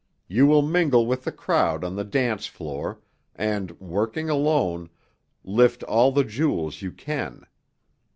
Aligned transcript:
You 0.27 0.47
will 0.47 0.63
mingle 0.63 1.05
with 1.05 1.25
the 1.25 1.31
crowd 1.31 1.83
on 1.83 1.95
the 1.95 2.03
dance 2.03 2.47
floor, 2.47 3.01
and, 3.35 3.79
working 3.79 4.31
alone, 4.31 4.89
lift 5.43 5.83
all 5.83 6.11
the 6.11 6.23
jewels 6.23 6.81
you 6.81 6.91
can. 6.91 7.45